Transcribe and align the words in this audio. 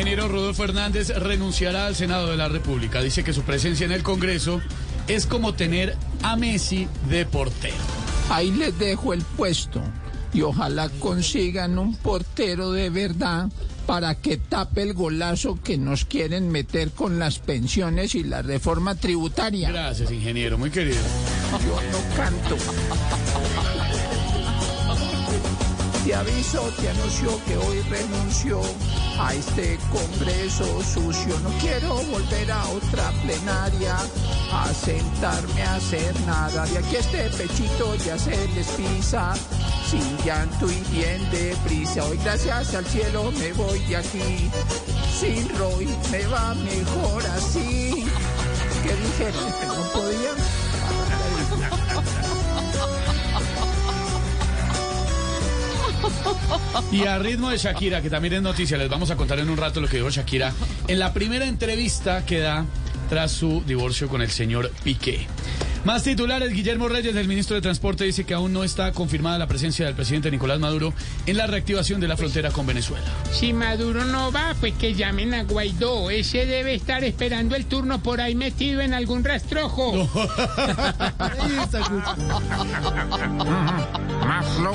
ingeniero 0.00 0.28
Rodolfo 0.28 0.64
Hernández 0.64 1.10
renunciará 1.10 1.86
al 1.86 1.94
Senado 1.94 2.30
de 2.30 2.38
la 2.38 2.48
República. 2.48 3.02
Dice 3.02 3.22
que 3.22 3.34
su 3.34 3.42
presencia 3.42 3.84
en 3.84 3.92
el 3.92 4.02
Congreso 4.02 4.62
es 5.08 5.26
como 5.26 5.52
tener 5.52 5.94
a 6.22 6.36
Messi 6.36 6.88
de 7.10 7.26
portero. 7.26 7.76
Ahí 8.30 8.50
les 8.50 8.78
dejo 8.78 9.12
el 9.12 9.20
puesto 9.20 9.82
y 10.32 10.40
ojalá 10.40 10.88
consigan 10.88 11.78
un 11.78 11.94
portero 11.96 12.72
de 12.72 12.88
verdad 12.88 13.50
para 13.84 14.14
que 14.14 14.38
tape 14.38 14.84
el 14.84 14.94
golazo 14.94 15.60
que 15.62 15.76
nos 15.76 16.06
quieren 16.06 16.48
meter 16.48 16.92
con 16.92 17.18
las 17.18 17.38
pensiones 17.38 18.14
y 18.14 18.24
la 18.24 18.40
reforma 18.40 18.94
tributaria. 18.94 19.68
Gracias, 19.70 20.10
ingeniero, 20.10 20.56
muy 20.56 20.70
querido. 20.70 20.96
Yo 21.62 21.78
no 21.92 22.16
canto. 22.16 22.56
Te 26.06 26.14
aviso, 26.14 26.72
te 26.80 26.88
anuncio 26.88 27.40
que 27.46 27.56
hoy 27.58 27.80
renuncio 27.90 28.62
a 29.20 29.34
este 29.34 29.78
congreso 29.90 30.82
sucio. 30.82 31.38
No 31.40 31.50
quiero 31.60 31.94
volver 32.10 32.50
a 32.50 32.66
otra 32.68 33.10
plenaria 33.22 33.96
a 34.52 34.72
sentarme 34.72 35.62
a 35.62 35.74
hacer 35.76 36.18
nada. 36.26 36.64
De 36.66 36.78
aquí 36.78 36.96
este 36.96 37.28
pechito 37.30 37.94
ya 37.96 38.18
se 38.18 38.48
les 38.48 38.68
pisa, 38.68 39.34
sin 39.88 40.18
llanto 40.24 40.66
y 40.70 40.80
bien 40.92 41.30
deprisa. 41.30 42.04
Hoy 42.04 42.18
gracias 42.24 42.74
al 42.74 42.86
cielo 42.86 43.30
me 43.32 43.52
voy 43.52 43.78
de 43.80 43.96
aquí. 43.96 44.50
Sin 45.18 45.48
Roy 45.58 45.86
me 46.10 46.26
va 46.26 46.54
mejor 46.54 47.26
así. 47.36 48.06
¿Qué 48.82 48.94
dijeron? 48.96 49.52
¿Que 49.60 49.66
no 49.66 49.82
podía? 49.92 50.49
Y 56.92 57.04
a 57.04 57.18
ritmo 57.18 57.50
de 57.50 57.58
Shakira, 57.58 58.02
que 58.02 58.10
también 58.10 58.34
es 58.34 58.42
noticia, 58.42 58.76
les 58.76 58.88
vamos 58.88 59.10
a 59.10 59.16
contar 59.16 59.38
en 59.38 59.48
un 59.48 59.56
rato 59.56 59.80
lo 59.80 59.88
que 59.88 59.96
dijo 59.96 60.10
Shakira 60.10 60.52
en 60.88 60.98
la 60.98 61.12
primera 61.12 61.46
entrevista 61.46 62.24
que 62.26 62.40
da 62.40 62.64
tras 63.08 63.32
su 63.32 63.62
divorcio 63.66 64.08
con 64.08 64.22
el 64.22 64.30
señor 64.30 64.70
Piqué. 64.82 65.26
Más 65.84 66.02
titulares, 66.02 66.52
Guillermo 66.52 66.88
Reyes, 66.88 67.16
el 67.16 67.26
ministro 67.26 67.56
de 67.56 67.62
Transporte, 67.62 68.04
dice 68.04 68.24
que 68.24 68.34
aún 68.34 68.52
no 68.52 68.64
está 68.64 68.92
confirmada 68.92 69.38
la 69.38 69.46
presencia 69.46 69.86
del 69.86 69.94
presidente 69.94 70.30
Nicolás 70.30 70.60
Maduro 70.60 70.92
en 71.26 71.38
la 71.38 71.46
reactivación 71.46 72.00
de 72.00 72.08
la 72.08 72.18
frontera 72.18 72.50
con 72.50 72.66
Venezuela. 72.66 73.06
Si 73.32 73.54
Maduro 73.54 74.04
no 74.04 74.30
va, 74.30 74.54
pues 74.60 74.74
que 74.74 74.94
llamen 74.94 75.32
a 75.32 75.44
Guaidó. 75.44 76.10
Ese 76.10 76.44
debe 76.44 76.74
estar 76.74 77.02
esperando 77.02 77.56
el 77.56 77.64
turno 77.64 78.02
por 78.02 78.20
ahí 78.20 78.34
metido 78.34 78.82
en 78.82 78.92
algún 78.92 79.24
rastrojo. 79.24 79.94
Más 84.26 84.46
flow. 84.56 84.74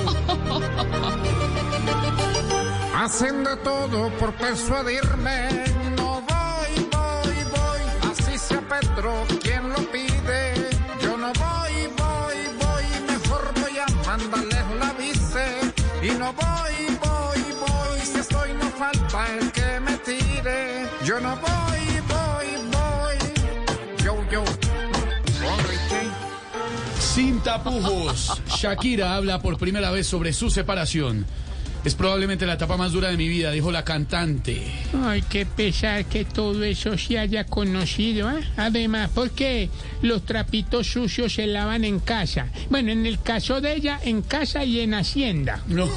Hacen 2.96 3.44
de 3.44 3.56
todo 3.58 4.10
por 4.18 4.34
persuadirme. 4.34 5.50
No 5.98 6.22
voy, 6.22 6.88
voy, 6.92 7.36
voy. 7.52 8.12
Así 8.12 8.38
sea 8.40 8.62
Petro 8.62 9.26
Y 16.06 16.10
no 16.20 16.32
voy, 16.34 16.98
voy, 17.04 17.42
voy. 17.60 18.00
Si 18.04 18.20
estoy 18.20 18.54
no 18.54 18.70
falta 18.78 19.26
el 19.40 19.52
que 19.52 19.80
me 19.80 19.98
tire. 19.98 20.88
Yo 21.04 21.20
no 21.20 21.36
voy, 21.38 22.00
voy, 22.08 22.48
voy. 22.72 24.04
Yo, 24.04 24.16
yo. 24.32 24.44
Enrique. 25.42 26.12
Sin 27.00 27.40
tapujos, 27.40 28.40
Shakira 28.46 29.16
habla 29.16 29.42
por 29.42 29.58
primera 29.58 29.90
vez 29.90 30.06
sobre 30.06 30.32
su 30.32 30.52
separación. 30.52 31.26
Es 31.86 31.94
probablemente 31.94 32.48
la 32.48 32.54
etapa 32.54 32.78
más 32.78 32.94
dura 32.94 33.10
de 33.10 33.18
mi 33.18 33.28
vida, 33.28 33.52
dijo 33.52 33.72
la 33.72 33.86
cantante. 33.86 34.60
Ay, 35.04 35.24
qué 35.30 35.46
pesar 35.46 36.06
que 36.06 36.26
todo 36.26 36.64
eso 36.64 36.98
se 36.98 37.20
haya 37.20 37.46
conocido, 37.46 38.28
¿ah? 38.28 38.40
Además, 38.58 39.12
porque 39.14 39.70
los 40.02 40.26
trapitos 40.26 40.88
sucios 40.88 41.36
se 41.36 41.46
lavan 41.46 41.84
en 41.84 42.00
casa. 42.00 42.48
Bueno, 42.72 42.92
en 42.92 43.06
el 43.06 43.22
caso 43.22 43.62
de 43.62 43.76
ella, 43.76 44.00
en 44.04 44.24
casa 44.24 44.66
y 44.66 44.80
en 44.80 44.96
hacienda. 44.96 45.62
No. 45.68 45.86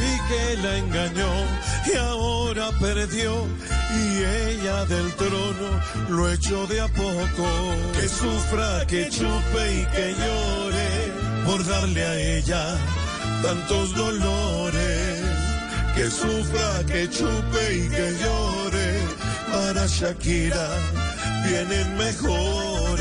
y 0.00 0.18
que 0.28 0.56
la 0.60 0.76
engañó 0.76 1.67
y 1.92 1.96
ahora 1.96 2.70
perdió 2.80 3.46
y 3.94 4.24
ella 4.50 4.84
del 4.84 5.12
trono 5.14 5.68
lo 6.10 6.30
echó 6.30 6.66
de 6.66 6.80
a 6.80 6.88
poco. 6.88 7.46
Que 7.94 8.08
sufra, 8.08 8.86
que 8.86 9.08
chupe 9.08 9.62
y 9.80 9.86
que 9.86 10.14
llore 10.14 11.12
por 11.46 11.64
darle 11.66 12.04
a 12.04 12.14
ella 12.36 12.64
tantos 13.42 13.94
dolores. 13.94 15.20
Que 15.94 16.10
sufra, 16.10 16.84
que 16.86 17.08
chupe 17.10 17.74
y 17.74 17.88
que 17.88 18.16
llore 18.22 18.98
para 19.50 19.86
Shakira 19.86 20.68
vienen 21.46 21.96
mejor. 21.96 22.97